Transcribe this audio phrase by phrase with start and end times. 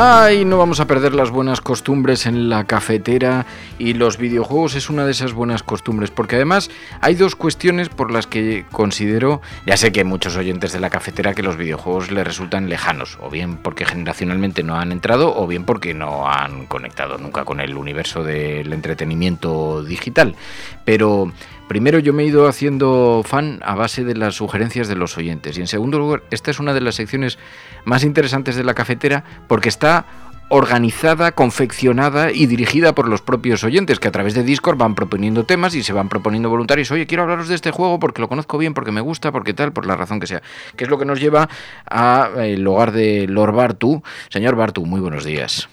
[0.00, 3.46] Ay, no vamos a perder las buenas costumbres en la cafetera
[3.80, 8.12] y los videojuegos es una de esas buenas costumbres, porque además hay dos cuestiones por
[8.12, 12.12] las que considero, ya sé que hay muchos oyentes de la cafetera que los videojuegos
[12.12, 16.66] les resultan lejanos, o bien porque generacionalmente no han entrado, o bien porque no han
[16.66, 20.36] conectado nunca con el universo del entretenimiento digital.
[20.84, 21.32] Pero
[21.68, 25.58] Primero yo me he ido haciendo fan a base de las sugerencias de los oyentes
[25.58, 27.38] y en segundo lugar esta es una de las secciones
[27.84, 30.06] más interesantes de la cafetera porque está
[30.48, 35.44] organizada, confeccionada y dirigida por los propios oyentes que a través de Discord van proponiendo
[35.44, 36.90] temas y se van proponiendo voluntarios.
[36.90, 39.72] Oye, quiero hablaros de este juego porque lo conozco bien, porque me gusta, porque tal,
[39.72, 40.42] por la razón que sea.
[40.76, 41.48] Que es lo que nos lleva
[41.84, 44.02] al hogar de Lord Bartu.
[44.30, 45.68] Señor Bartu, muy buenos días.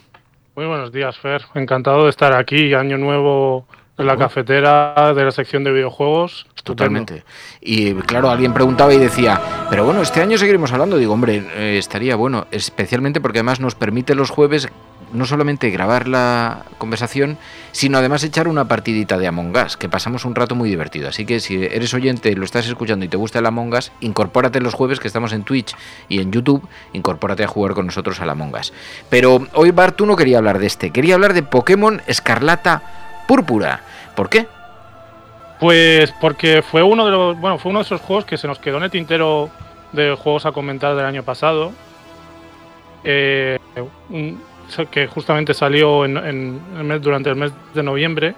[0.56, 1.44] Muy buenos días, Fer.
[1.54, 2.74] Encantado de estar aquí.
[2.74, 3.66] Año nuevo
[3.98, 6.48] en la cafetera de la sección de videojuegos.
[6.64, 7.24] Totalmente.
[7.62, 9.40] Y claro, alguien preguntaba y decía,
[9.70, 10.98] pero bueno, este año seguiremos hablando.
[10.98, 14.70] Digo, hombre, eh, estaría bueno, especialmente porque además nos permite los jueves
[15.14, 17.38] no solamente grabar la conversación,
[17.72, 21.08] sino además echar una partidita de Among Us, que pasamos un rato muy divertido.
[21.08, 24.60] Así que si eres oyente, lo estás escuchando y te gusta el Among Us, incorpórate
[24.60, 25.76] los jueves que estamos en Twitch
[26.10, 28.74] y en YouTube, incorpórate a jugar con nosotros al Among Us.
[29.10, 33.82] Pero hoy Bart, tú no quería hablar de este, quería hablar de Pokémon Escarlata Púrpura.
[34.16, 34.48] ¿Por qué?
[35.60, 38.60] Pues porque fue uno de los, bueno, fue uno de esos juegos que se nos
[38.60, 39.50] quedó en el tintero
[39.94, 41.72] de juegos a comentar del año pasado.
[43.04, 43.58] Eh,
[44.92, 46.60] que justamente salió en,
[47.02, 48.36] durante el mes de noviembre.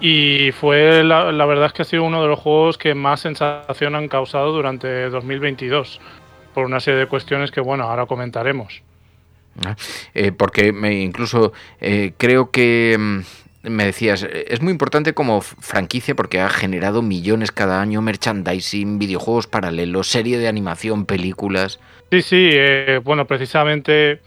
[0.00, 3.20] Y fue la, la, verdad es que ha sido uno de los juegos que más
[3.20, 6.00] sensación han causado durante 2022.
[6.54, 8.82] Por una serie de cuestiones que, bueno, ahora comentaremos.
[9.64, 9.76] Ah,
[10.14, 13.20] eh, porque me incluso eh, creo que mm,
[13.62, 19.46] me decías, es muy importante como franquicia porque ha generado millones cada año, merchandising, videojuegos
[19.46, 21.78] paralelos, serie de animación, películas.
[22.10, 24.20] Sí, sí, eh, bueno, precisamente,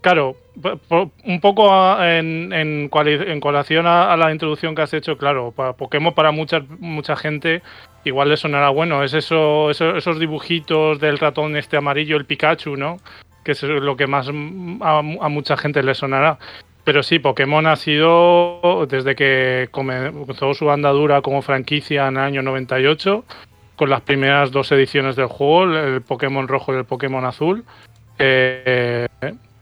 [0.00, 0.36] claro,
[1.24, 6.12] un poco en, en, en colación a, la introducción que has hecho, claro, para Pokémon
[6.12, 7.62] para mucha, mucha gente
[8.04, 12.98] igual le sonará, bueno, es eso, esos dibujitos del ratón este amarillo, el Pikachu, ¿no?
[13.44, 16.38] Que es lo que más a, a mucha gente le sonará.
[16.84, 22.42] Pero sí, Pokémon ha sido, desde que comenzó su andadura como franquicia en el año
[22.42, 23.24] 98,
[23.76, 27.64] con las primeras dos ediciones del juego, el Pokémon rojo y el Pokémon azul,
[28.18, 29.08] eh,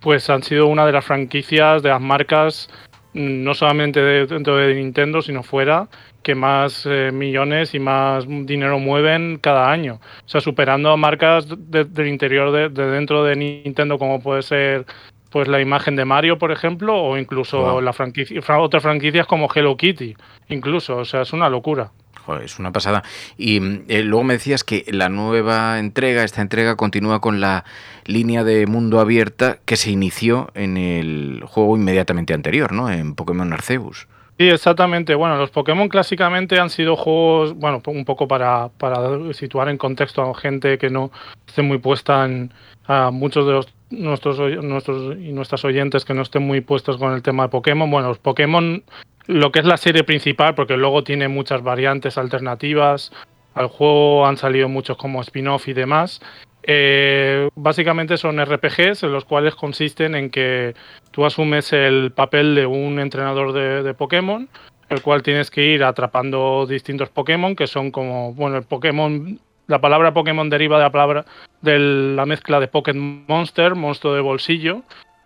[0.00, 2.70] pues han sido una de las franquicias, de las marcas,
[3.12, 5.88] no solamente dentro de Nintendo, sino fuera,
[6.22, 10.00] que más eh, millones y más dinero mueven cada año.
[10.24, 14.86] O sea, superando a marcas del interior de, dentro de Nintendo, como puede ser
[15.30, 19.76] pues la imagen de Mario, por ejemplo, o incluso la franquicia, otras franquicias como Hello
[19.76, 20.16] Kitty,
[20.48, 21.92] incluso, o sea, es una locura.
[22.26, 23.02] Joder, es una pasada.
[23.38, 27.64] Y eh, luego me decías que la nueva entrega, esta entrega continúa con la
[28.04, 32.90] línea de mundo abierta que se inició en el juego inmediatamente anterior, ¿no?
[32.90, 34.06] En Pokémon Arceus.
[34.38, 35.14] Sí, exactamente.
[35.14, 40.22] Bueno, los Pokémon clásicamente han sido juegos, bueno, un poco para, para situar en contexto
[40.22, 41.10] a gente que no
[41.46, 42.52] esté muy puesta en
[42.86, 47.12] a muchos de los nuestros, nuestros y nuestras oyentes que no estén muy puestos con
[47.12, 47.90] el tema de Pokémon.
[47.90, 48.82] Bueno, los Pokémon,
[49.26, 53.12] lo que es la serie principal, porque luego tiene muchas variantes alternativas.
[53.54, 56.20] Al juego han salido muchos como spin-off y demás.
[56.62, 60.74] Eh, básicamente son RPGs en los cuales consisten en que
[61.10, 64.48] tú asumes el papel de un entrenador de, de Pokémon,
[64.88, 69.80] el cual tienes que ir atrapando distintos Pokémon, que son como, bueno, el Pokémon, la
[69.80, 71.24] palabra Pokémon deriva de la palabra
[71.62, 74.82] de la mezcla de Pocket Monster, monstruo de bolsillo.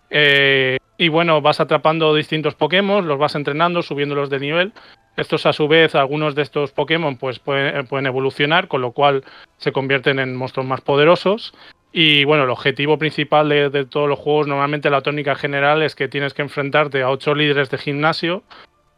[0.09, 4.73] Eh, y bueno, vas atrapando distintos Pokémon, los vas entrenando, subiéndolos de nivel.
[5.17, 9.23] Estos a su vez, algunos de estos Pokémon pues pueden, pueden evolucionar, con lo cual
[9.57, 11.53] se convierten en monstruos más poderosos.
[11.91, 15.95] Y bueno, el objetivo principal de, de, todos los juegos, normalmente la tónica general es
[15.95, 18.43] que tienes que enfrentarte a ocho líderes de gimnasio,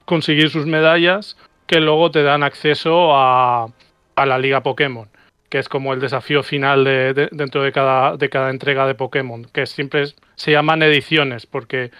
[0.05, 1.37] conseguir sus medallas,
[1.67, 3.67] que luego te dan acceso a,
[4.15, 5.07] a la liga Pokémon,
[5.49, 8.95] que es como el desafío final de, de, dentro de cada, de cada entrega de
[8.95, 10.05] Pokémon, que siempre
[10.35, 11.91] se llaman ediciones, porque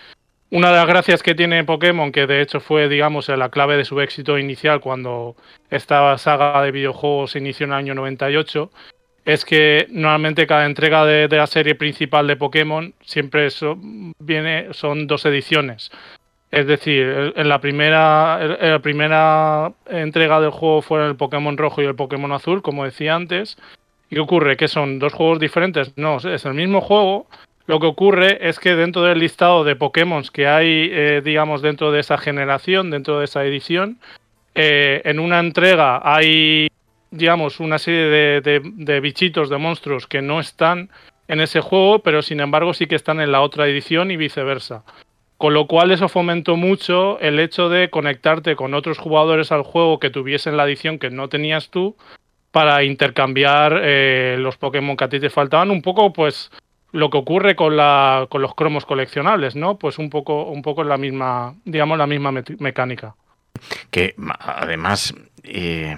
[0.50, 3.86] una de las gracias que tiene Pokémon, que de hecho fue, digamos, la clave de
[3.86, 5.36] su éxito inicial cuando
[5.70, 8.72] esta saga de videojuegos se inició en el año 98,
[9.26, 14.74] es que normalmente cada entrega de, de la serie principal de Pokémon siempre son, viene,
[14.74, 15.92] son dos ediciones.
[16.50, 21.82] Es decir, en la primera, en la primera entrega del juego fueron el Pokémon rojo
[21.82, 23.58] y el Pokémon azul, como decía antes.
[24.10, 24.56] ¿Y qué ocurre?
[24.56, 25.92] ¿Que son dos juegos diferentes?
[25.98, 27.28] No, es el mismo juego.
[27.66, 31.92] Lo que ocurre es que dentro del listado de Pokémon que hay, eh, digamos, dentro
[31.92, 34.00] de esa generación, dentro de esa edición,
[34.56, 36.70] eh, en una entrega hay
[37.12, 40.90] digamos, una serie de, bichitos, de monstruos que no están
[41.28, 44.84] en ese juego, pero sin embargo sí que están en la otra edición y viceversa.
[45.38, 50.00] Con lo cual eso fomentó mucho el hecho de conectarte con otros jugadores al juego
[50.00, 51.96] que tuviesen la edición que no tenías tú
[52.52, 55.70] para intercambiar eh, los Pokémon que a ti te faltaban.
[55.70, 56.50] Un poco, pues,
[56.92, 59.78] lo que ocurre con, la, con los cromos coleccionables, ¿no?
[59.78, 63.16] Pues un poco, un poco la misma, digamos, la misma me mecánica.
[63.92, 65.14] Que además,
[65.44, 65.98] eh,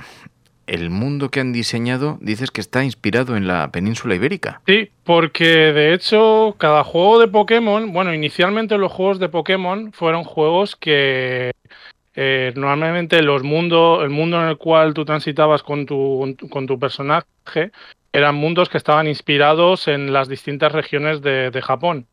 [0.69, 4.61] el mundo que han diseñado dices que está inspirado en la península ibérica.
[4.67, 10.23] Sí, porque de hecho cada juego de Pokémon, bueno, inicialmente los juegos de Pokémon fueron
[10.23, 11.51] juegos que
[12.15, 16.79] eh, normalmente los mundos, el mundo en el cual tú transitabas con tu, con tu
[16.79, 17.71] personaje
[18.11, 22.07] eran mundos que estaban inspirados en las distintas regiones de, de Japón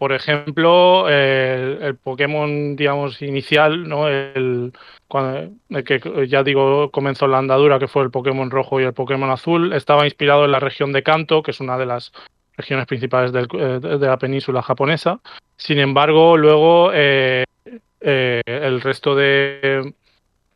[0.00, 4.08] por ejemplo, el, Pokémon, digamos, inicial, ¿no?
[4.08, 4.72] El,
[5.84, 9.74] que ya digo comenzó la andadura, que fue el Pokémon rojo y el Pokémon azul,
[9.74, 12.12] estaba inspirado en la región de Kanto, que es una de las
[12.56, 15.20] regiones principales del, de la península japonesa.
[15.58, 17.44] Sin embargo, luego eh,
[18.00, 19.92] eh, el resto de,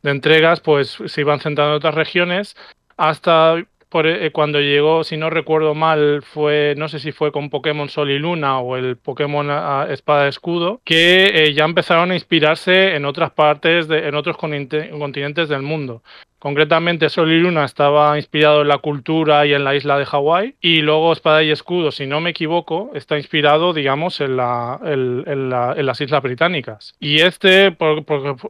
[0.01, 2.57] de entregas pues se iban centrando en otras regiones
[2.97, 3.63] hasta
[3.95, 7.87] por, eh, cuando llegó, si no recuerdo mal, fue, no sé si fue con Pokémon
[7.87, 9.49] Sol y Luna o el Pokémon
[9.89, 15.47] Espada Escudo, que eh, ya empezaron a inspirarse en otras partes, de, en otros continentes
[15.47, 16.03] del mundo.
[16.45, 20.53] Concretamente, Sol y Luna estaba inspirado en la cultura y en la isla de Hawái.
[20.61, 25.23] Y luego Espada y Escudo, si no me equivoco, está inspirado, digamos, en, la, en,
[25.25, 26.93] en, la, en las Islas Británicas.
[26.99, 28.05] Y este, por,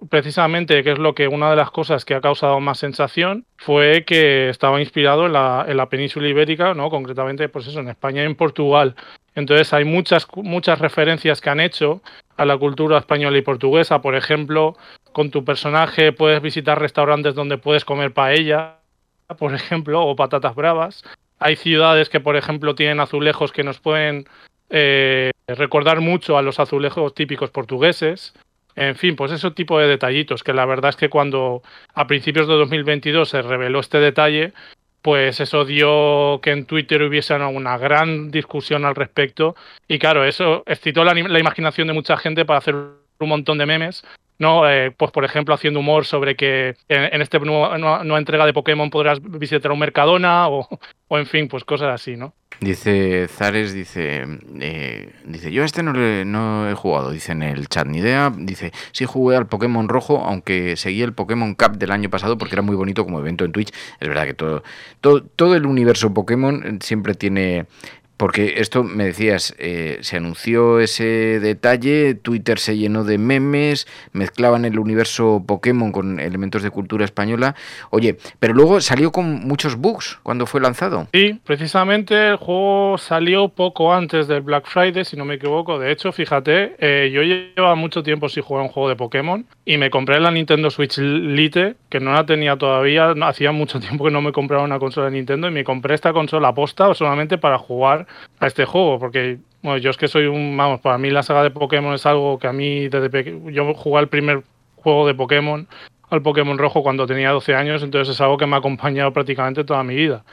[0.09, 4.03] precisamente, que es lo que una de las cosas que ha causado más sensación, fue
[4.03, 6.89] que estaba inspirado en la, en la península ibérica, ¿no?
[6.89, 8.93] Concretamente, pues eso, en España y en Portugal.
[9.35, 12.01] Entonces hay muchas, muchas referencias que han hecho
[12.35, 14.01] a la cultura española y portuguesa.
[14.01, 14.75] Por ejemplo,
[15.15, 18.79] con tu personaje puedes visitar restaurantes donde puedes comer paella,
[19.39, 21.03] por ejemplo, o patatas bravas.
[21.39, 24.25] Hay ciudades que, por ejemplo, tienen azulejos que nos pueden
[24.69, 28.33] eh, recordar mucho a los azulejos típicos portugueses.
[28.75, 31.61] En fin, pues ese tipo de detallitos, que la verdad es que cuando
[31.93, 34.51] a principios de 2022 se reveló este detalle,
[35.01, 39.55] pues eso dio que en Twitter hubiese una gran discusión al respecto.
[39.87, 42.75] Y claro, eso excitó la, la imaginación de mucha gente para hacer
[43.19, 44.03] un montón de memes
[44.37, 44.69] ¿no?
[44.69, 48.89] Eh, pues por ejemplo haciendo humor sobre que en, en esta nueva, entrega de Pokémon
[48.89, 50.67] podrás visitar un Mercadona o,
[51.07, 52.33] o, en fin, pues cosas así, ¿no?
[52.61, 54.25] Dice Zares, dice,
[54.61, 58.31] eh, dice yo este no, le, no he jugado, dice en el chat, ni idea,
[58.35, 62.55] dice, sí jugué al Pokémon rojo, aunque seguí el Pokémon Cup del año pasado porque
[62.55, 64.63] era muy bonito como evento en Twitch, es verdad que todo,
[65.01, 67.65] todo, todo el universo Pokémon siempre tiene
[68.17, 74.65] porque esto me decías, eh, se anunció ese detalle, Twitter se llenó de memes, mezclaban
[74.65, 77.55] el universo Pokémon con elementos de cultura española.
[77.89, 81.07] Oye, pero luego salió con muchos bugs cuando fue lanzado.
[81.13, 85.77] Sí, precisamente el juego salió poco antes del Black Friday, si no me equivoco.
[85.79, 89.77] De hecho, fíjate, eh, yo llevaba mucho tiempo sin jugar un juego de Pokémon y
[89.77, 94.11] me compré la Nintendo Switch Lite, que no la tenía todavía, hacía mucho tiempo que
[94.11, 97.57] no me compraba una consola de Nintendo y me compré esta consola aposta solamente para
[97.57, 98.04] jugar
[98.39, 101.43] a este juego, porque bueno, yo es que soy un, vamos, para mí la saga
[101.43, 104.43] de Pokémon es algo que a mí desde pequeño, yo jugué el primer
[104.75, 105.67] juego de Pokémon,
[106.09, 109.63] al Pokémon rojo cuando tenía 12 años, entonces es algo que me ha acompañado prácticamente
[109.63, 110.23] toda mi vida.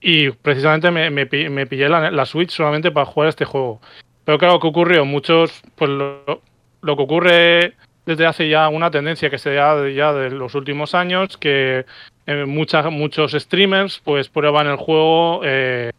[0.00, 3.80] Y precisamente me, me, pillé la, la, Switch solamente para jugar este juego.
[4.24, 5.04] Pero claro, ¿qué ocurrió?
[5.04, 6.42] Muchos, pues lo,
[6.82, 7.74] lo que ocurre
[8.08, 11.84] desde hace ya una tendencia que se da ya de los últimos años, que
[12.26, 15.90] eh, muchos streamers pues prueban el juego eh,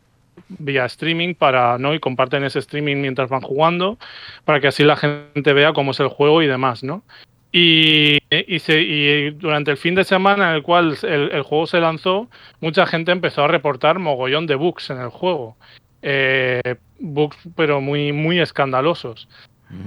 [0.47, 3.97] vía streaming para no y comparten ese streaming mientras van jugando
[4.45, 7.03] para que así la gente vea cómo es el juego y demás, ¿no?
[7.51, 12.29] Y, y, durante el fin de semana en el cual el, juego se lanzó,
[12.61, 15.57] mucha gente empezó a reportar mogollón de bugs en el juego.
[16.03, 19.27] Eh, bugs pero muy, muy escandalosos.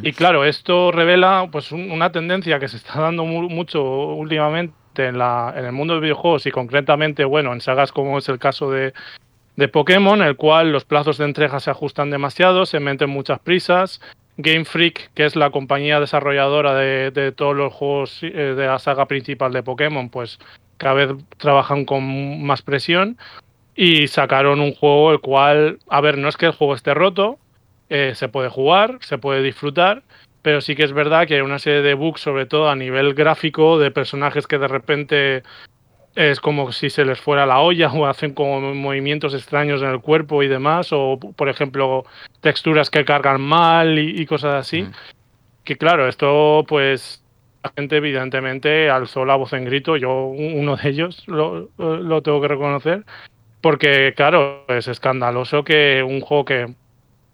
[0.02, 5.52] Y claro, esto revela pues una tendencia que se está dando mucho últimamente en, la,
[5.56, 8.92] en el mundo de videojuegos y concretamente, bueno, en sagas como es el caso de,
[9.56, 14.00] de Pokémon, el cual los plazos de entrega se ajustan demasiado, se meten muchas prisas.
[14.38, 19.06] Game Freak, que es la compañía desarrolladora de, todos los juegos eh, de la saga
[19.06, 20.38] principal de Pokémon, pues
[20.78, 23.18] cada vez trabajan con más presión
[23.76, 27.38] y sacaron un juego el cual, a ver, no es que el juego esté roto,
[27.90, 30.02] eh, se puede jugar, se puede disfrutar,
[30.40, 33.14] pero sí que es verdad que hay una serie de bugs, sobre todo a nivel
[33.14, 35.42] gráfico, de personajes que de repente
[36.14, 40.00] es como si se les fuera la olla o hacen como movimientos extraños en el
[40.00, 42.04] cuerpo y demás, o por ejemplo
[42.40, 44.86] texturas que cargan mal y, cosas así.
[45.64, 47.22] Que claro, esto pues
[47.62, 52.40] la gente evidentemente alzó la voz en grito, yo uno de ellos lo, lo tengo
[52.40, 53.04] que reconocer,
[53.60, 56.74] porque claro, es escandaloso que un juego que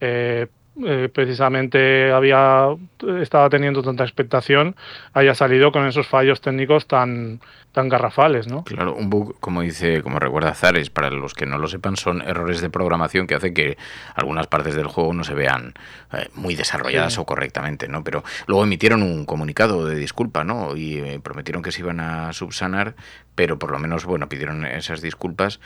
[0.00, 0.46] eh,
[0.84, 2.68] eh, precisamente había
[3.20, 4.76] estaba teniendo tanta expectación
[5.12, 7.40] haya salido con esos fallos técnicos tan
[7.72, 8.64] tan garrafales, ¿no?
[8.64, 12.22] Claro, un bug, como dice, como recuerda Zares, para los que no lo sepan, son
[12.22, 13.76] errores de programación que hacen que
[14.14, 15.74] algunas partes del juego no se vean
[16.12, 18.02] eh, muy desarrolladas o correctamente, ¿no?
[18.02, 20.76] Pero luego emitieron un comunicado de disculpa, ¿no?
[20.76, 22.94] Y eh, prometieron que se iban a subsanar,
[23.34, 25.60] pero por lo menos, bueno, pidieron esas disculpas.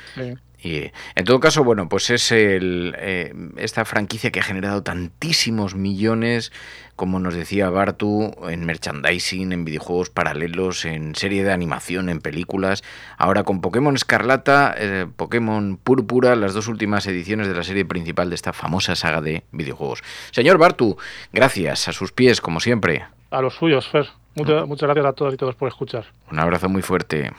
[0.63, 5.75] Y en todo caso, bueno, pues es el, eh, esta franquicia que ha generado tantísimos
[5.75, 6.53] millones,
[6.95, 12.85] como nos decía Bartu, en merchandising, en videojuegos paralelos, en serie de animación, en películas.
[13.19, 18.29] Ahora con Pokémon Escarlata, eh, Pokémon Púrpura, las dos últimas ediciones de la serie principal
[18.29, 20.03] de esta famosa saga de videojuegos.
[20.31, 20.97] Señor Bartu,
[21.33, 23.05] gracias a sus pies, como siempre.
[23.31, 24.07] A los suyos, Fer.
[24.37, 26.05] muchas gracias a todos y todos por escuchar.
[26.31, 27.33] Un abrazo muy fuerte.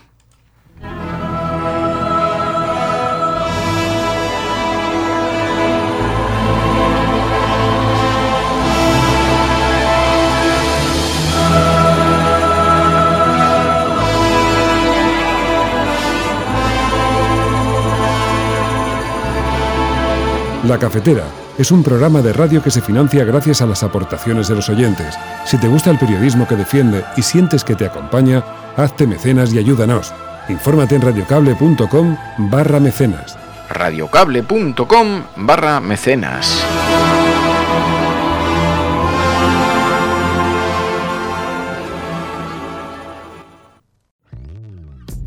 [20.64, 21.26] La Cafetera
[21.58, 25.14] es un programa de radio que se financia gracias a las aportaciones de los oyentes.
[25.46, 28.42] Si te gusta el periodismo que defiende y sientes que te acompaña,
[28.78, 30.14] hazte mecenas y ayúdanos.
[30.48, 32.18] Infórmate en radiocable.com
[32.50, 33.38] barra mecenas.
[33.70, 36.64] radiocable.com barra mecenas.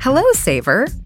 [0.02, 1.05] Hello, Saver.